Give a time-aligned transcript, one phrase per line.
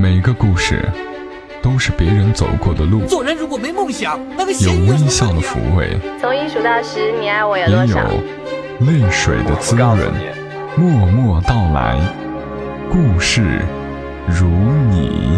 [0.00, 0.88] 每个故事
[1.60, 7.96] 都是别人走过的路，做人如果没梦想，那个有微笑的抚慰，从一数到十，你爱我有也有？
[8.86, 9.98] 泪水的滋润。
[10.76, 12.00] 默默到来，
[12.88, 13.64] 故事
[14.28, 14.46] 如
[14.92, 15.36] 你。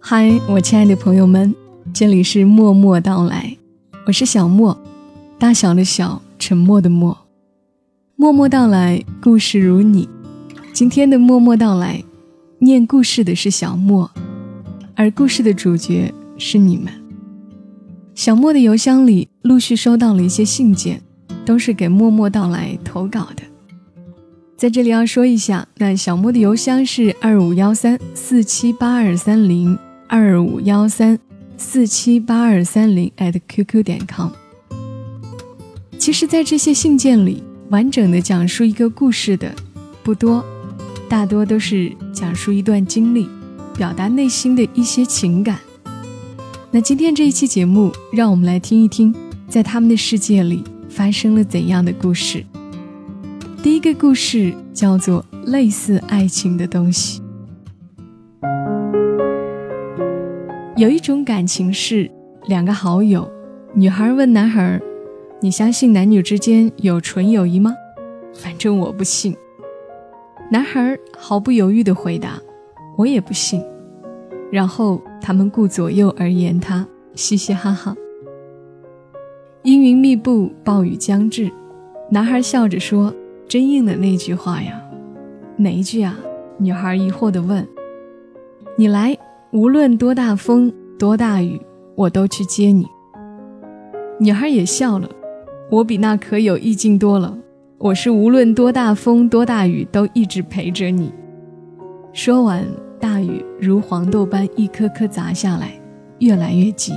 [0.00, 1.54] 嗨，我亲爱的朋友们，
[1.94, 3.56] 这里是默默到来，
[4.06, 4.78] 我是小莫，
[5.38, 7.16] 大小的小，沉默的默，
[8.16, 10.06] 默默到来，故事如你。
[10.74, 12.04] 今天的默默到来，
[12.58, 14.10] 念故事的是小莫，
[14.94, 16.92] 而故事的主角是你们。
[18.14, 21.00] 小莫的邮箱里陆续收到了一些信件，
[21.46, 23.42] 都是给默默到来投稿的。
[24.54, 31.18] 在这里要说一下，那小莫的邮箱是二五幺三四七八二三零二五幺三
[31.56, 34.30] 四七八二三零 at qq 点 com。
[35.98, 39.54] 其实，在这些信件里，完整的讲述一个故事的
[40.02, 40.44] 不多，
[41.08, 43.28] 大多都是讲述一段经历，
[43.76, 45.58] 表达内心的一些情感。
[46.70, 49.14] 那今天这一期节目，让我们来听一听，
[49.48, 52.44] 在他们的世界里发生了怎样的故事。
[53.62, 57.20] 第一个故事叫做《类似爱情的东西》。
[60.76, 62.10] 有一种感情是
[62.46, 63.30] 两个好友，
[63.74, 64.80] 女孩问男孩
[65.40, 67.72] ：“你相信男女之间有纯友谊吗？”
[68.34, 69.36] 反正我不信。
[70.50, 72.40] 男孩毫不犹豫地回答
[72.98, 73.62] ：“我也不信。”
[74.50, 77.94] 然后他们顾左右而言他，嘻嘻哈哈。
[79.62, 81.52] 阴云密布，暴雨将至，
[82.10, 83.14] 男孩笑着说
[83.46, 84.82] ：“真应了那句话呀。”
[85.56, 86.18] 哪一句啊？
[86.58, 87.64] 女孩疑惑地问。
[88.76, 89.16] “你来，
[89.54, 91.60] 无论多大风多大雨，
[91.94, 92.84] 我都去接你。”
[94.18, 95.08] 女孩也笑了。
[95.70, 97.38] “我比那可有意境多了，
[97.78, 101.12] 我是无论多大风多大雨都一直陪着你。”
[102.12, 102.66] 说完。
[103.00, 105.78] 大雨如黄豆般一颗颗砸下来，
[106.20, 106.94] 越来越急。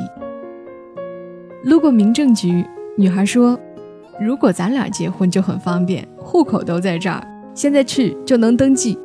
[1.65, 2.65] 路过民政局，
[2.95, 3.59] 女孩说
[4.17, 7.21] ：“如果咱俩结婚就很方便，户口都在这儿，
[7.53, 8.97] 现在去就能登记。”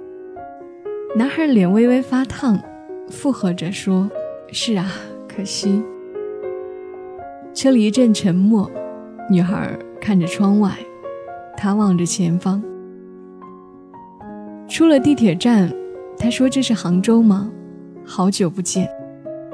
[1.17, 2.57] 男孩脸微微发烫，
[3.13, 4.11] 附和着说
[4.51, 4.91] ：“是啊，
[5.29, 5.81] 可惜。”
[7.55, 8.69] 车里一阵沉默，
[9.31, 10.73] 女孩看着窗外，
[11.57, 12.61] 她望着前方。
[14.69, 15.73] 出了地铁站。
[16.19, 17.51] 他说：“这是杭州吗？
[18.05, 18.89] 好久不见。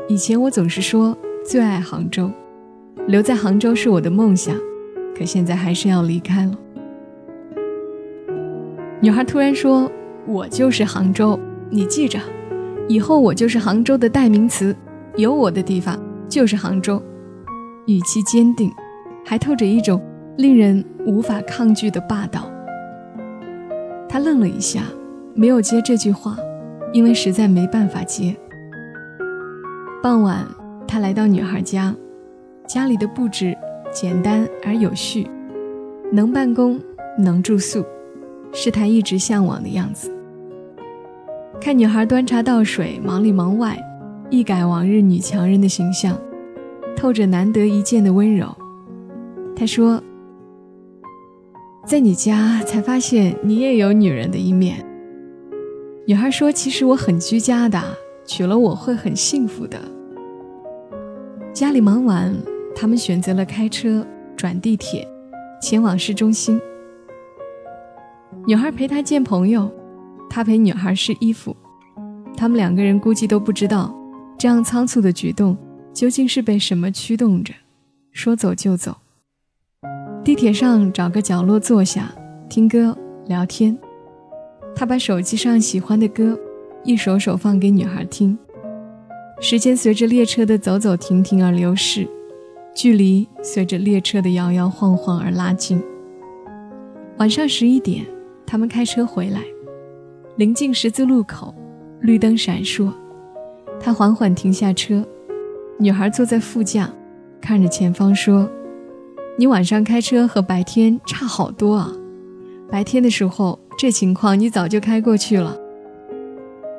[0.07, 2.31] 以前我总是说最爱杭州，
[3.07, 4.55] 留在杭州是我的梦想，
[5.17, 6.59] 可现在还是要离开了。”
[9.01, 9.91] 女孩突然说
[10.27, 11.39] ：“我就是杭州，
[11.71, 12.19] 你记着，
[12.89, 14.75] 以后我就是杭州的代名词，
[15.17, 15.97] 有我的地方
[16.29, 17.01] 就是杭州。”
[17.87, 18.71] 语气坚定，
[19.25, 20.03] 还透着一种
[20.37, 22.51] 令人无法抗拒的霸道。
[24.09, 24.83] 他愣了一下，
[25.35, 26.37] 没有接这句话。
[26.91, 28.35] 因为实在没办法接。
[30.03, 30.49] 傍晚，
[30.87, 31.95] 他来到女孩家，
[32.67, 33.55] 家里的布置
[33.93, 35.31] 简单而有序，
[36.11, 36.81] 能办公，
[37.19, 37.85] 能住宿，
[38.55, 40.11] 是他一直向往的样子。
[41.61, 43.77] 看女孩端茶倒水，忙里忙外，
[44.31, 46.17] 一改往日女强人的形象，
[46.97, 48.47] 透着难得一见的温柔。
[49.57, 50.01] 他说
[51.85, 54.87] ：“在你家才发现你也有女人的一面。”
[56.07, 57.83] 女孩说：“其实我很居家的，
[58.25, 59.79] 娶了我会很幸福的。”
[61.53, 62.35] 家里忙完，
[62.75, 65.07] 他们选择了开车转地铁，
[65.61, 66.59] 前往市中心。
[68.47, 69.69] 女孩陪他见朋友，
[70.29, 71.57] 他陪女孩试衣服。
[72.37, 73.95] 他们两个人估计都不知道，
[74.39, 75.57] 这样仓促的举动
[75.93, 77.53] 究竟是被什么驱动着，
[78.13, 78.97] 说走就走。
[80.25, 82.15] 地铁上找个角落坐下，
[82.49, 82.97] 听歌
[83.27, 83.77] 聊天。
[84.77, 86.39] 他把手机上喜欢的歌
[86.85, 88.39] 一首首放给女孩听。
[89.41, 92.09] 时间随着列车的走走停停而流逝，
[92.75, 95.83] 距离随着列车的摇摇晃晃而拉近。
[97.17, 98.05] 晚上十一点，
[98.47, 99.43] 他们开车回来，
[100.39, 101.53] 临近十字路口，
[102.01, 102.93] 绿灯闪烁。
[103.81, 105.05] 他缓缓停下车，
[105.81, 106.89] 女孩坐在副驾，
[107.41, 108.49] 看着前方说
[109.37, 111.91] ：“你晚上开车和白天差好多啊，
[112.71, 115.57] 白天的时候。”这情况你早就开过去了。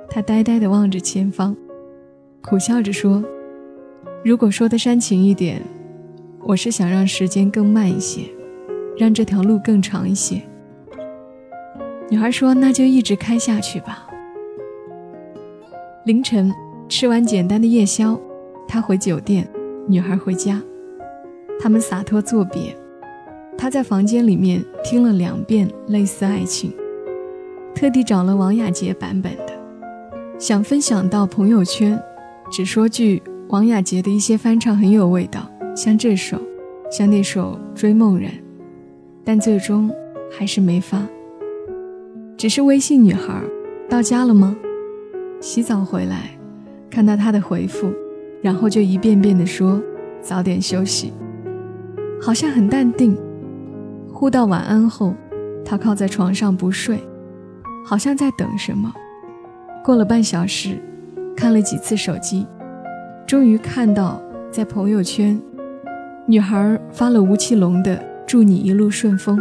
[0.10, 1.56] 他呆呆地望着前方，
[2.42, 3.22] 苦笑着说
[4.24, 5.62] ：“如果说的煽情一点，
[6.46, 8.22] 我是想让时间更慢一些，
[8.98, 10.42] 让这条路更长一些。”
[12.10, 14.08] 女孩说：“那就一直开下去吧。”
[16.06, 16.52] 凌晨
[16.88, 18.20] 吃完简单的夜宵，
[18.68, 19.48] 他回酒店，
[19.88, 20.60] 女孩回家。
[21.60, 22.76] 他们洒脱作别。
[23.58, 26.74] 他在房间里面听了两遍类似爱情，
[27.76, 29.54] 特地找了王雅洁版本的，
[30.40, 32.02] 想分享到朋友圈，
[32.50, 35.42] 只说句王雅洁的一些翻唱很有味道，
[35.76, 36.40] 像这首，
[36.90, 38.32] 像那首《追梦人》，
[39.26, 39.92] 但最终
[40.32, 41.06] 还是没发。
[42.40, 43.44] 只是微信女孩
[43.90, 44.56] 到家了吗？
[45.42, 46.30] 洗澡回来，
[46.90, 47.92] 看到他的回复，
[48.42, 49.82] 然后就一遍遍的说
[50.22, 51.12] 早点休息，
[52.22, 53.18] 好像很淡定。
[54.14, 55.14] 呼到晚安后，
[55.66, 57.04] 他靠在床上不睡，
[57.86, 58.90] 好像在等什么。
[59.84, 60.82] 过了半小时，
[61.36, 62.48] 看了几次手机，
[63.28, 65.38] 终于看到在朋友圈，
[66.26, 69.38] 女孩发了吴奇隆的“祝你一路顺风”。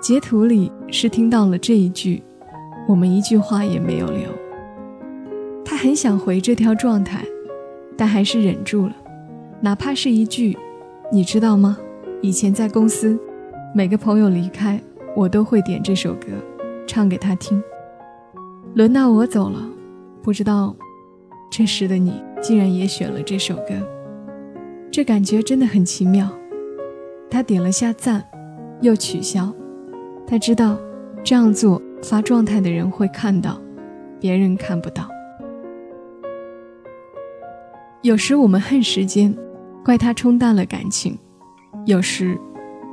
[0.00, 2.22] 截图里是听到了这一句
[2.88, 4.30] ：“我们一句话也没有留。”
[5.64, 7.24] 他很想回这条状态，
[7.96, 8.94] 但还是忍住了，
[9.60, 10.56] 哪怕是一句
[11.12, 11.76] ：“你知道吗？
[12.22, 13.18] 以前在公司。”
[13.74, 14.80] 每个朋友离开，
[15.14, 16.28] 我都会点这首歌，
[16.86, 17.62] 唱给他听。
[18.74, 19.68] 轮到我走了，
[20.22, 20.74] 不知道
[21.50, 23.74] 这时的你竟然也选了这首歌，
[24.90, 26.30] 这感觉真的很奇妙。
[27.28, 28.24] 他点了下赞，
[28.80, 29.52] 又取消。
[30.30, 30.78] 他知道
[31.24, 33.58] 这样做发状态的人会看到，
[34.20, 35.08] 别人看不到。
[38.02, 39.34] 有时我们恨时间，
[39.82, 41.14] 怪它冲淡了感情；
[41.86, 42.38] 有时。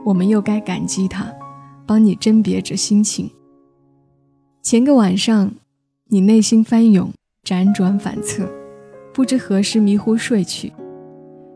[0.06, 1.34] 我们又该感激他，
[1.84, 3.28] 帮你甄别着心情。
[4.62, 5.52] 前个晚上，
[6.10, 7.12] 你内心翻涌，
[7.44, 8.48] 辗转反侧，
[9.12, 10.72] 不知何时迷糊睡去。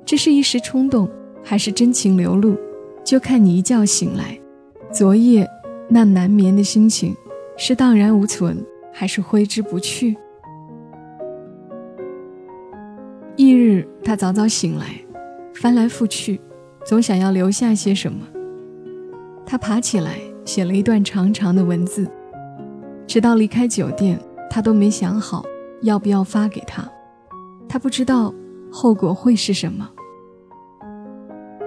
[0.04, 1.08] 这是一时冲动，
[1.44, 2.58] 还是真情流露？
[3.06, 4.40] 就看你一觉醒来，
[4.92, 5.48] 昨夜
[5.89, 7.15] 那难眠的心情，
[7.57, 8.63] 是荡然无存，
[8.94, 10.15] 还是挥之不去？
[13.36, 14.86] 翌日，他早早醒来，
[15.56, 16.39] 翻来覆去，
[16.86, 18.27] 总想要留下些什么。
[19.45, 22.07] 他爬起来，写了一段长长的文字，
[23.07, 25.44] 直到离开酒店，他都没想好
[25.81, 26.88] 要不要发给他。
[27.68, 28.31] 他不知道
[28.71, 29.89] 后果会是什么。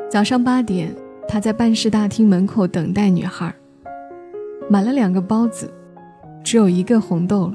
[0.08, 0.94] 早上八点，
[1.26, 3.52] 他在办事大厅门口等待女孩，
[4.72, 5.70] 买了两个包子，
[6.42, 7.54] 只有一个红豆了，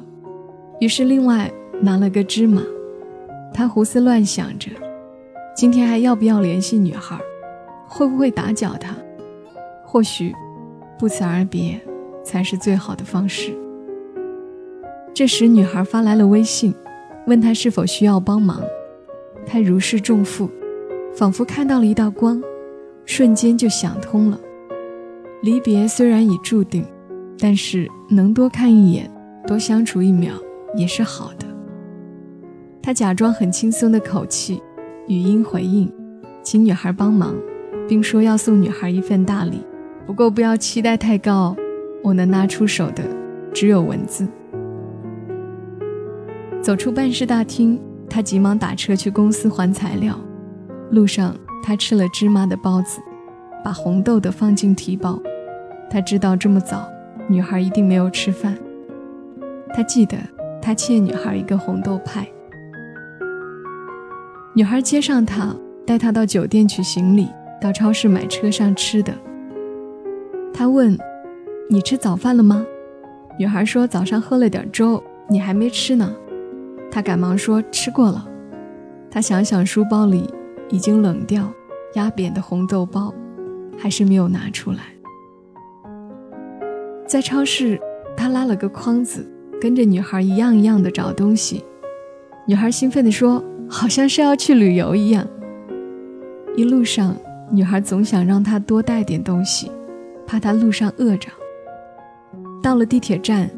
[0.80, 2.62] 于是另外拿了个芝麻。
[3.52, 4.70] 他胡思乱想着，
[5.56, 7.20] 今天还要不要联系女孩，
[7.88, 8.96] 会不会打搅她？
[9.84, 10.32] 或许，
[11.00, 11.82] 不辞而别，
[12.24, 13.52] 才是最好的方式。
[15.12, 16.72] 这时，女孩发来了微信，
[17.26, 18.62] 问他是否需要帮忙。
[19.44, 20.48] 他如释重负，
[21.16, 22.40] 仿佛看到了一道光，
[23.06, 24.40] 瞬间就想通了。
[25.42, 26.86] 离别虽然已注定，
[27.40, 29.10] 但是能多看一眼，
[29.46, 30.34] 多相处一秒，
[30.76, 31.46] 也是好的。
[32.82, 34.62] 他假装很轻松的口气，
[35.08, 35.92] 语音回应，
[36.42, 37.36] 请女孩帮忙，
[37.88, 39.66] 并说要送女孩一份大礼。
[40.06, 41.56] 不过不要期待太高，
[42.04, 43.04] 我能拿出手的
[43.54, 44.26] 只有文字。
[46.62, 47.80] 走出办事大厅，
[48.10, 50.18] 他急忙打车去公司还材料。
[50.92, 53.00] 路上，他吃了芝麻的包子，
[53.64, 55.22] 把红豆的放进提包。
[55.90, 56.88] 他知道这么早，
[57.28, 58.58] 女孩一定没有吃饭。
[59.74, 60.18] 他记得
[60.62, 62.28] 他欠女孩一个红豆派。
[64.54, 67.28] 女孩接上他，带他到酒店取行李，
[67.62, 69.14] 到超市买车上吃的。
[70.54, 70.98] 他问
[71.70, 72.66] ：“你吃早饭了吗？”
[73.38, 76.16] 女孩说：“早上喝了点粥，你还没吃呢。”
[76.90, 78.28] 他赶忙说：“吃过了。”
[79.12, 80.28] 他想想书包里
[80.70, 81.52] 已经冷掉、
[81.94, 83.14] 压扁的红豆包，
[83.78, 84.97] 还是没有拿出来。
[87.08, 87.80] 在超市，
[88.18, 89.26] 他拉了个筐子，
[89.62, 91.64] 跟着女孩一样一样的找东西。
[92.46, 95.26] 女孩兴奋地说：“好像是要去旅游一样。”
[96.58, 97.16] 一路上，
[97.50, 99.72] 女孩总想让他多带点东西。
[100.28, 101.30] 怕他路上饿着。
[102.62, 103.50] 到了地铁站，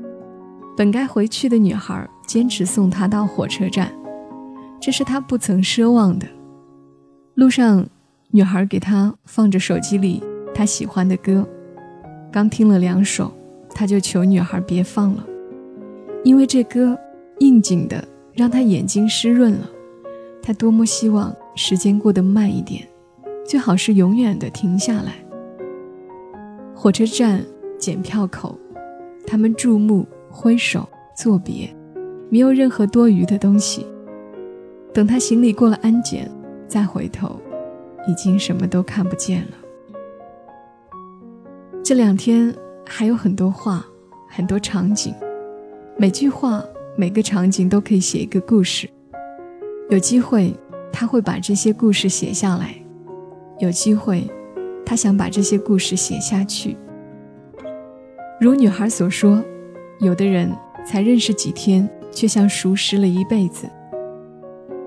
[0.77, 3.91] 本该回去的女孩坚持送他到火车站，
[4.79, 6.27] 这是他不曾奢望的。
[7.33, 7.83] 路上，
[8.29, 10.21] 女孩给他放着手机里
[10.53, 11.43] 他喜欢的歌，
[12.31, 13.33] 刚听了两首，
[13.79, 15.25] 他就求女孩别放了，
[16.25, 16.99] 因为这歌
[17.37, 19.69] 应景的让他眼睛湿润了。
[20.41, 22.85] 他多么希望时间过得慢一点，
[23.45, 25.13] 最好是永远的停下来。
[26.75, 27.41] 火车站
[27.77, 28.59] 检票口，
[29.25, 31.73] 他们注目挥手作别，
[32.29, 33.85] 没有任何多余的东西。
[34.93, 36.29] 等他行李过了安检，
[36.67, 37.39] 再回头，
[38.09, 39.57] 已经什么都看不见了。
[41.81, 42.53] 这两天
[42.91, 43.85] 还有很多话，
[44.27, 45.13] 很多场景，
[45.95, 46.63] 每句话、
[46.97, 48.89] 每个场景都可以写一个故事。
[49.89, 50.53] 有机会，
[50.91, 52.73] 他会把这些故事写下来，
[53.59, 54.27] 有机会，
[54.83, 56.75] 他想把这些故事写下去。
[58.41, 59.41] 如女孩所说，
[59.99, 60.51] 有的人
[60.83, 63.67] 才认识几天，却像熟识了一辈子；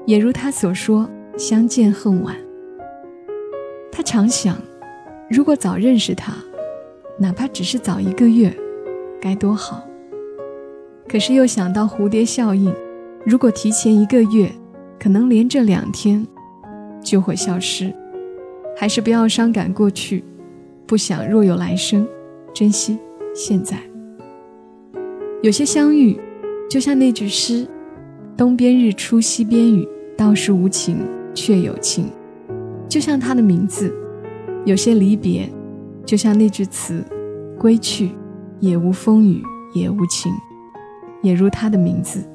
[0.07, 2.37] 也如他所说，相见恨晚。
[3.93, 4.59] 他常想，
[5.31, 6.35] 如果早认识他，
[7.23, 8.52] 哪怕只是早一个月，
[9.21, 9.81] 该多好。
[11.09, 12.75] 可是又想到蝴蝶效应，
[13.25, 14.50] 如果提前一个月，
[14.99, 16.26] 可能连着两天
[17.00, 17.95] 就会消失。
[18.76, 20.25] 还是不要伤感过去，
[20.85, 22.05] 不想若有来生，
[22.52, 22.99] 珍惜
[23.33, 23.79] 现在。
[25.43, 26.19] 有些相遇，
[26.69, 27.69] 就像那句诗
[28.37, 30.99] ：“东边日出西边雨，道是无晴
[31.33, 32.11] 却有晴。”
[32.91, 33.95] 就像他的名字，
[34.64, 35.49] 有些离别，
[36.05, 37.05] 就像那句词，
[37.62, 38.11] 归去，
[38.59, 39.40] 也无风雨
[39.73, 40.33] 也无晴，
[41.23, 42.28] 也如他的名字，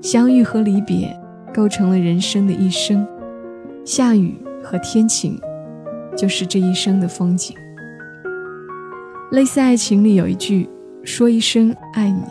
[0.00, 1.12] 相遇和离别
[1.52, 3.04] 构成了人生的一生，
[3.84, 5.36] 下雨和天晴，
[6.16, 7.56] 就是这一生的风景。
[9.32, 10.68] 类似爱情里有一句，
[11.02, 12.22] 说一声爱你，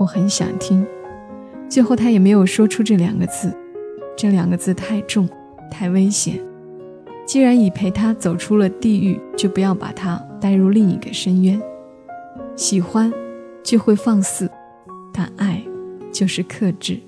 [0.00, 0.84] 我很想听，
[1.68, 3.56] 最后他也没有说出这两个字，
[4.16, 5.28] 这两个字太重，
[5.70, 6.40] 太危险。
[7.24, 11.62] 既然已陪他走出了地狱，就不要把他带入另一个深渊。
[12.56, 13.12] 喜欢
[13.62, 14.48] 就会放肆，
[15.12, 15.62] 但爱
[16.12, 17.00] 就是克制。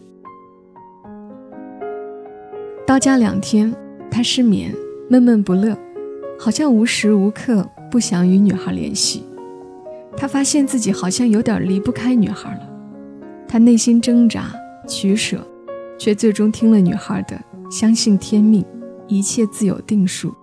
[2.87, 3.75] 到家两天，
[4.11, 4.75] 他失眠，
[5.09, 5.77] 闷闷不乐，
[6.39, 9.25] 好像无时无刻不想与女孩联系。
[10.17, 12.69] 他发现自己好像有点离不开女孩了。
[13.47, 14.53] 他内心挣扎
[14.89, 15.47] 取舍，
[15.99, 18.65] 却最终听了女孩的，相信天命。
[19.09, 20.35] 一切自有定数。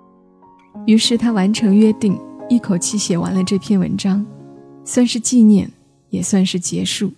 [0.86, 2.18] 于是他完成约定，
[2.48, 4.26] 一口气写完了这篇文章，
[4.86, 5.70] 算是纪念，
[6.10, 7.12] 也算是结束。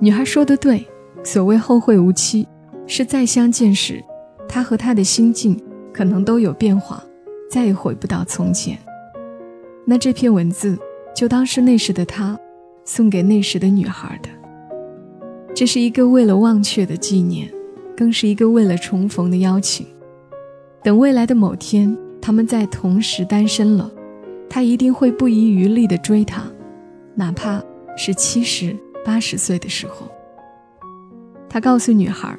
[0.00, 0.86] 女孩说的对，
[1.22, 2.46] 所谓后会无期，
[2.86, 4.02] 是再相见时，
[4.48, 5.60] 他和他的心境
[5.92, 7.02] 可能都有变化，
[7.50, 8.78] 再也回不到从前。
[9.84, 10.78] 那这篇文字
[11.14, 12.38] 就当是那时的他
[12.84, 14.28] 送给那时的女孩的。
[15.54, 17.50] 这是一个为了忘却的纪念，
[17.96, 19.86] 更是一个为了重逢的邀请。
[20.82, 23.90] 等未来的某天，他们在同时单身了，
[24.48, 26.42] 他一定会不遗余力地追她，
[27.14, 27.62] 哪怕
[27.96, 30.06] 是七十八十岁的时候。
[31.48, 32.36] 他告诉女孩：“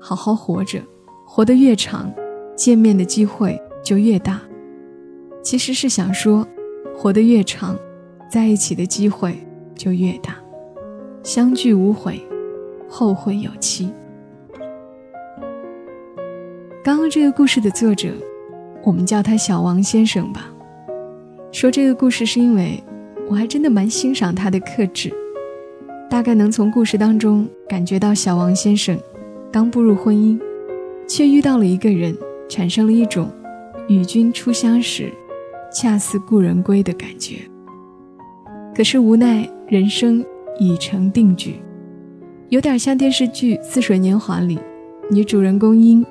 [0.00, 0.80] 好好活着，
[1.26, 2.12] 活得越长，
[2.56, 4.40] 见面的机会就越大。”
[5.42, 6.46] 其实是想说，
[6.94, 7.78] 活得越长，
[8.30, 9.38] 在一起的机会
[9.74, 10.36] 就越大，
[11.22, 12.20] 相聚无悔，
[12.88, 13.90] 后会有期。
[16.84, 18.10] 刚刚这个故事的作者，
[18.84, 20.50] 我们叫他小王先生吧。
[21.52, 22.82] 说这个故事是因为
[23.28, 25.12] 我还真的蛮欣赏他的克制，
[26.08, 28.98] 大概能从故事当中感觉到小王先生
[29.52, 30.38] 刚步入婚姻，
[31.08, 32.16] 却遇到了一个人，
[32.48, 33.30] 产生了一种
[33.88, 35.12] 与君初相识，
[35.72, 37.38] 恰似故人归的感觉。
[38.74, 40.24] 可是无奈人生
[40.58, 41.56] 已成定局，
[42.48, 44.58] 有点像电视剧《似水年华》里
[45.10, 46.06] 女主人公英。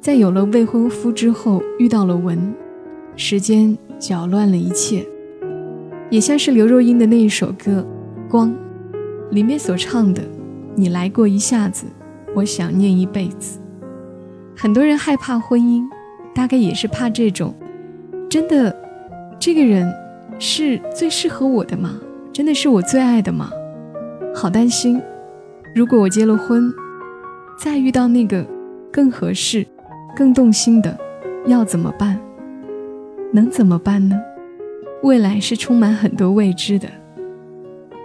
[0.00, 2.54] 在有了未婚夫之后，遇到了文，
[3.16, 5.06] 时间搅乱了一切，
[6.10, 7.86] 也像是刘若英的那一首歌
[8.30, 8.50] 《光》
[9.30, 10.22] 里面所唱的
[10.74, 11.86] ：“你来过一下子，
[12.34, 13.58] 我想念一辈子。”
[14.56, 15.84] 很多人害怕婚姻，
[16.34, 17.54] 大概也是怕这种，
[18.28, 18.74] 真的，
[19.38, 19.92] 这个人
[20.38, 22.00] 是最适合我的吗？
[22.32, 23.50] 真的是我最爱的吗？
[24.34, 25.00] 好担心，
[25.74, 26.72] 如果我结了婚，
[27.58, 28.44] 再遇到那个
[28.92, 29.66] 更合适。
[30.16, 30.96] 更动心的，
[31.44, 32.16] 要怎么办？
[33.34, 34.16] 能怎么办呢？
[35.02, 36.88] 未来是充满很多未知的。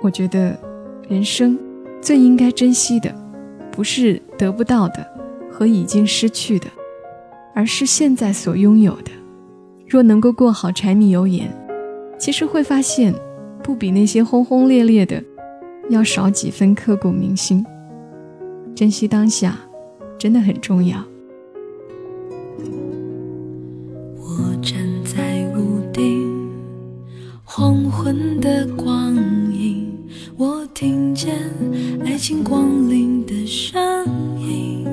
[0.01, 0.59] 我觉得，
[1.07, 1.55] 人生
[2.01, 3.13] 最应该珍惜的，
[3.71, 5.05] 不是得不到的
[5.51, 6.65] 和已经失去的，
[7.53, 9.11] 而是现在所拥有的。
[9.87, 11.47] 若能够过好柴米油盐，
[12.17, 13.13] 其实会发现，
[13.63, 15.23] 不比那些轰轰烈烈的
[15.89, 17.63] 要少几分刻骨铭心。
[18.75, 19.59] 珍惜当下，
[20.17, 21.03] 真的很重要。
[28.09, 29.13] 昏的光
[29.53, 29.95] 影，
[30.35, 31.31] 我听见
[32.03, 33.79] 爱情光临的声
[34.41, 34.83] 音，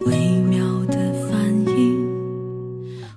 [0.00, 1.40] 微妙的反
[1.74, 2.06] 应，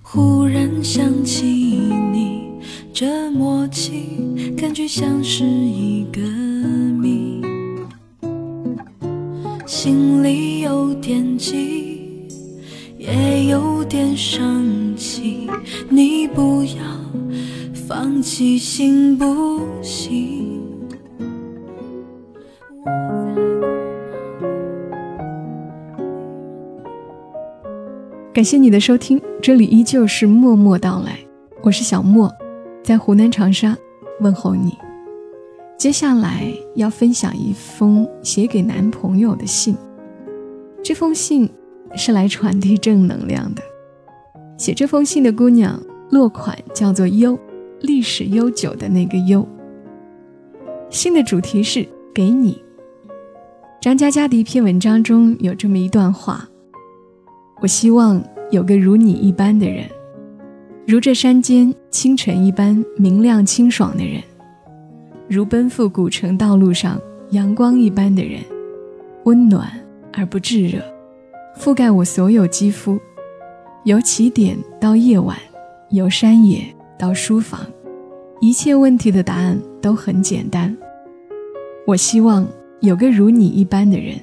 [0.01, 2.51] 忽然想起你，
[2.93, 7.41] 这默契感觉像是一个谜，
[9.65, 12.21] 心里有点急，
[12.97, 15.49] 也有点生气，
[15.89, 16.96] 你不要。
[17.99, 20.61] 放弃行不行？
[28.31, 31.17] 感谢你的收听，这里依旧是默默到来，
[31.63, 32.31] 我是小莫，
[32.83, 33.75] 在湖南长沙
[34.21, 34.77] 问候你。
[35.75, 39.75] 接下来要分享一封写给男朋友的信，
[40.83, 41.49] 这封信
[41.95, 43.63] 是来传递正能量的。
[44.55, 47.35] 写这封信的姑娘落款叫做优，
[47.81, 49.47] 历史悠久的那个悠。
[50.89, 52.61] 信的主题是给你。
[53.81, 56.47] 张嘉佳的一篇文章中有这么一段话：
[57.61, 59.85] 我希望有个如你一般的人，
[60.85, 64.21] 如这山间清晨一般明亮清爽的人。
[65.27, 66.99] 如奔赴古城道路上
[67.31, 68.41] 阳光一般的人，
[69.25, 69.69] 温暖
[70.13, 70.81] 而不炙热，
[71.57, 72.97] 覆盖我所有肌肤。
[73.83, 75.37] 由起点到夜晚，
[75.91, 76.63] 由山野
[76.97, 77.59] 到书房，
[78.41, 80.75] 一切问题的答案都很简单。
[81.85, 82.47] 我希望
[82.81, 84.15] 有个如你一般的人，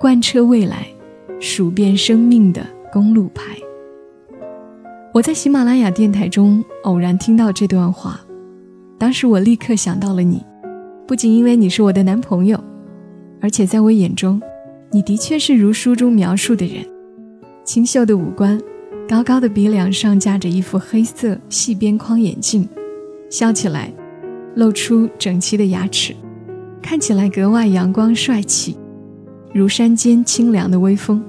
[0.00, 0.86] 贯彻未来，
[1.40, 3.42] 数遍生命的公路牌。
[5.14, 8.20] 我在喜马拉雅电台中偶然听到这段话。
[8.98, 10.44] 当时我立刻想到了你，
[11.06, 12.62] 不仅因为你是我的男朋友，
[13.40, 14.40] 而且在我眼中，
[14.90, 16.84] 你的确是如书中描述的人：
[17.64, 18.60] 清秀的五官，
[19.08, 22.68] 高高的鼻梁上架着一副黑色细边框眼镜，
[23.30, 23.90] 笑起来
[24.54, 26.14] 露出整齐的牙齿，
[26.82, 28.76] 看起来格外阳光帅气，
[29.54, 31.24] 如山间清凉的微风。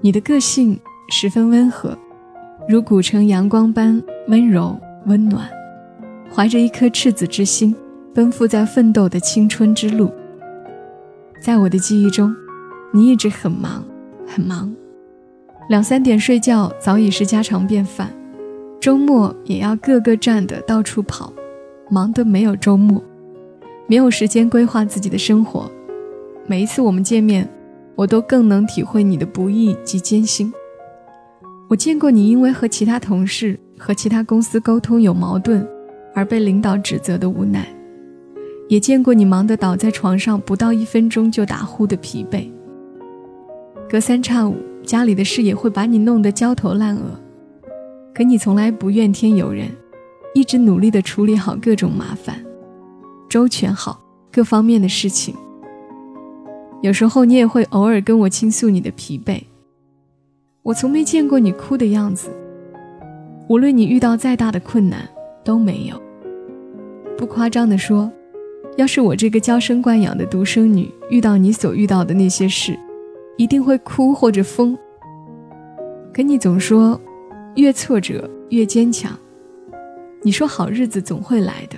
[0.00, 1.96] 你的个性十分温和，
[2.66, 4.74] 如古城阳光般温柔
[5.04, 5.46] 温暖。
[6.34, 7.76] 怀着一颗赤子之心，
[8.14, 10.10] 奔赴在奋斗的青春之路。
[11.38, 12.34] 在我的记忆中，
[12.94, 13.84] 你一直很忙，
[14.26, 14.74] 很忙，
[15.68, 18.10] 两三点睡觉早已是家常便饭，
[18.80, 21.32] 周末也要各个站的到处跑，
[21.90, 23.02] 忙得没有周末，
[23.86, 25.70] 没有时间规划自己的生活。
[26.46, 27.48] 每一次我们见面，
[27.94, 30.52] 我都更能体会你的不易及艰辛。
[31.68, 35.66] 我见过你因为和其他同事和其他公司沟通有矛盾。
[36.14, 37.66] 而被领导指责的无奈，
[38.68, 42.50] 也见过你忙得倒在床上，不到一分钟就打呼的疲惫。
[43.88, 47.18] 隔三差五，家里的事也会把你弄得焦头烂额，
[48.14, 49.68] 可你从来不怨天尤人，
[50.34, 52.44] 一直努力地处理好各种麻烦，
[53.28, 55.34] 周全好各方面的事情。
[56.82, 59.40] 有时候你也会偶尔跟我倾诉你的疲惫，
[60.62, 62.28] 我从没见过你哭的样子。
[63.48, 65.08] 无论你遇到再大的困难，
[65.44, 66.00] 都没有。
[67.16, 68.10] 不夸张地说，
[68.76, 72.76] 要是我这个娇生惯养的独生女遇到你所遇到的那些事，
[73.36, 74.76] 一定会哭或者疯。
[76.12, 77.00] 可你总说，
[77.56, 79.18] 越挫折越坚强。
[80.22, 81.76] 你说好日子总会来的。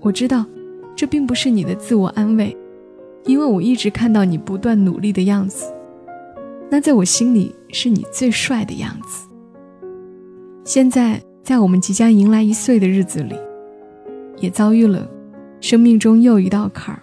[0.00, 0.44] 我知道，
[0.94, 2.56] 这并不是你的自我安慰，
[3.24, 5.72] 因为我一直看到你不断努力的样子，
[6.70, 9.28] 那在我心里是你最帅的样子。
[10.64, 11.20] 现在。
[11.44, 13.34] 在我们即将迎来一岁的日子里，
[14.38, 15.06] 也遭遇了
[15.60, 17.02] 生命中又一道坎儿。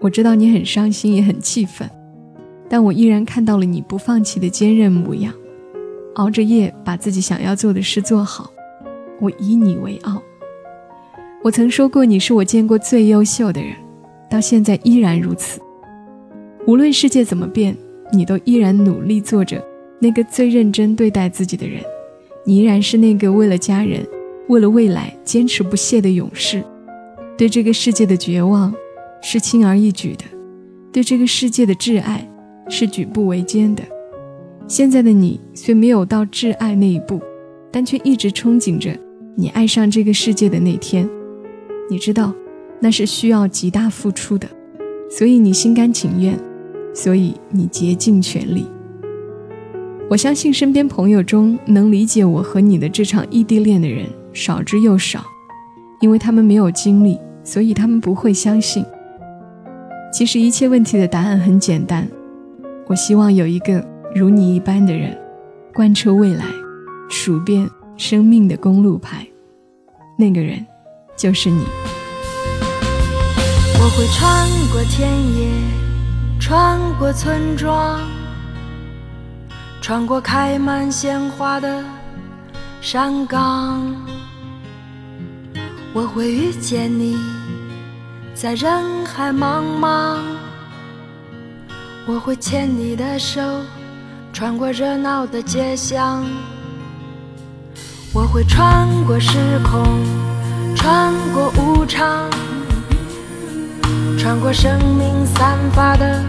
[0.00, 1.90] 我知道你很伤心，也很气愤，
[2.74, 5.32] 但我依然看到了你不放弃的坚韧模样，
[6.16, 8.52] 熬着夜把自己想要做的事做好。
[9.20, 10.20] 我以你为傲。
[11.44, 13.76] 我曾说过你是我见过最优秀的人，
[14.28, 15.60] 到现在依然如此。
[16.66, 17.76] 无论世界怎么变，
[18.12, 19.64] 你都依然努力做着
[20.00, 21.80] 那个最认真对待自己的人。
[22.44, 24.04] 你依然是那个为了家人、
[24.48, 26.60] 为了未来坚持不懈的勇士。
[27.38, 28.74] 对这个世界的绝望
[29.22, 30.24] 是轻而易举的，
[30.90, 32.28] 对这个世界的挚爱
[32.68, 33.82] 是举步维艰的。
[34.66, 37.20] 现在的你虽没有到挚爱那一步，
[37.70, 38.96] 但却一直憧憬着
[39.34, 41.08] 你爱上这个世界的那天。
[41.90, 42.32] 你知道，
[42.80, 44.48] 那是需要极大付出的，
[45.10, 46.38] 所以你心甘情愿，
[46.94, 48.66] 所以你竭尽全力。
[50.08, 55.24] 我相信身边朋友中能理解我和你的这场异地恋的人少之又少，
[56.00, 58.84] 因为他们没有经历，所以他们不会相信。
[60.12, 62.08] 其实一切问题的答案很简单，
[62.86, 63.82] 我希望有一个
[64.14, 65.18] 如你一般的人，
[65.72, 66.44] 贯彻未来，
[67.08, 69.26] 数遍生命的公路牌，
[70.18, 70.64] 那个人
[71.16, 71.64] 就是你。
[73.80, 75.48] 我会穿过田野，
[76.38, 78.00] 穿过村庄。
[79.80, 81.82] 穿过开满鲜花的
[82.82, 83.94] 山岗，
[85.94, 87.16] 我会遇见你，
[88.34, 90.33] 在人海茫茫。
[92.06, 93.40] 我会牵你的手，
[94.30, 96.22] 穿过热闹的街巷。
[98.12, 99.82] 我会穿过时空，
[100.76, 102.28] 穿过无常，
[104.18, 106.22] 穿过生命散发的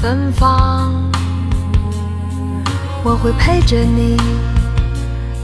[0.00, 0.94] 芬芳。
[3.02, 4.16] 我会陪着你，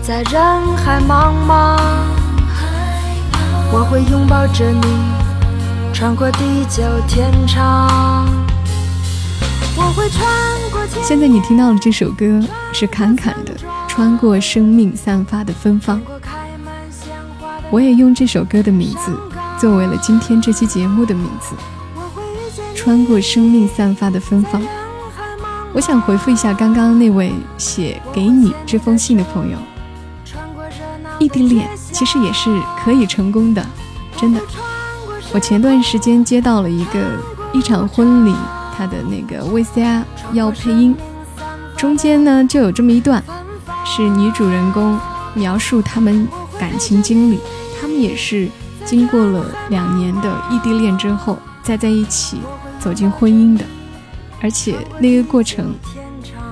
[0.01, 1.77] 在人海茫茫。
[3.73, 8.44] 我会拥抱着你，穿过地久天长。
[11.03, 12.41] 现在你听到的这首歌
[12.73, 13.55] 是侃侃的
[13.87, 16.01] 《穿过生命散发的芬芳》，
[17.71, 19.17] 我也用这首歌的名字
[19.59, 21.55] 作为了今天这期节目的名字，
[22.75, 24.61] 《穿过生命散发的芬芳》。
[25.73, 29.59] 我想回复一下刚刚那位写给你这封信的朋友，
[31.19, 32.51] 异地恋其实也是
[32.83, 33.65] 可以成功的，
[34.17, 34.41] 真的。
[35.33, 37.01] 我前段时间接到了一个
[37.53, 38.35] 一场婚礼，
[38.77, 40.97] 他的那个 VCR 要配音，
[41.77, 43.23] 中间呢就有这么一段，
[43.85, 44.99] 是女主人公
[45.35, 46.27] 描述他们
[46.59, 47.39] 感情经历，
[47.81, 48.49] 他们也是
[48.85, 52.39] 经过了两年的异地恋之后再在一起
[52.81, 53.65] 走进婚姻的。
[54.41, 55.75] 而且那个过程，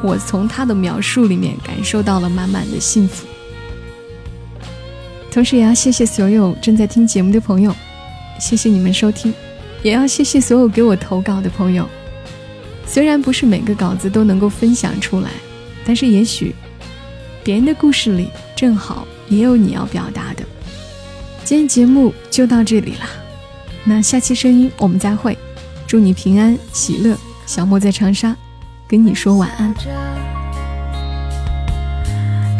[0.03, 3.27] 我从他的描述里面感受到了满满的幸福。
[5.31, 7.75] 同时，也要谢谢所有正在听节目的朋友，
[8.39, 9.33] 谢谢你们收听，
[9.83, 11.87] 也要谢谢所有给我投稿的朋友。
[12.87, 15.31] 虽然不是每个稿子都能够分享出来，
[15.85, 16.55] 但是也许
[17.43, 20.45] 别人的故事里正好也有你要表达的。
[21.45, 23.07] 今天节目就到这里了，
[23.85, 25.37] 那下期声音我们再会，
[25.87, 27.17] 祝你平安喜乐。
[27.45, 28.35] 小莫在长沙，
[28.87, 29.75] 跟你说晚安。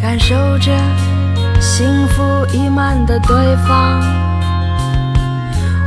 [0.01, 0.77] 感受着
[1.61, 4.03] 幸福溢满的对方，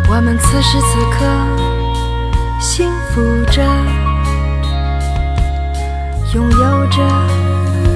[0.09, 1.19] 我们此时此刻
[2.61, 3.21] 幸福
[3.51, 3.61] 着，
[6.35, 7.01] 拥有着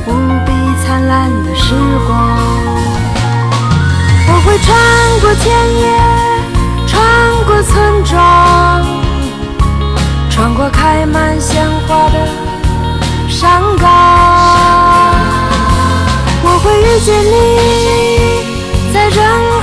[0.07, 0.13] 无
[0.45, 1.75] 比灿烂的时
[2.07, 2.39] 光。
[4.27, 4.69] 我会穿
[5.19, 5.83] 过田野，
[6.87, 6.95] 穿
[7.45, 8.15] 过村庄。
[10.29, 12.15] 穿过开满鲜花的
[13.27, 13.85] 山岗，
[16.41, 17.35] 我会遇见你，
[18.93, 19.17] 在人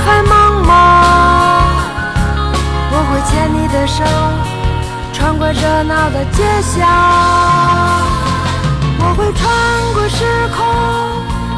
[0.05, 0.69] 海茫茫。
[2.91, 4.03] 我会牵你的手，
[5.13, 6.87] 穿过热闹的街巷。
[9.17, 10.23] 会穿过时
[10.55, 10.63] 空，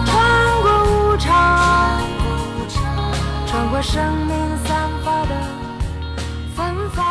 [0.06, 0.16] 穿
[0.62, 2.00] 过无常，
[3.46, 4.34] 穿过生命
[4.66, 5.36] 散发的
[6.56, 7.06] 芬芳。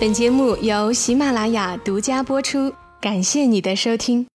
[0.00, 4.26] 本节目由喜马拉雅独家播出，感谢你的收听。